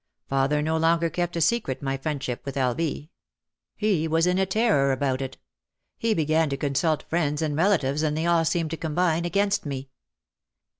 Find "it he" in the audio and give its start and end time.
5.21-6.15